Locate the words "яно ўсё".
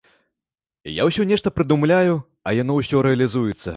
2.61-3.03